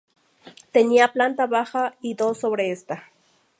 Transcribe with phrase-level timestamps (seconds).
[0.71, 3.11] Tenía planta baja y dos sobre esta.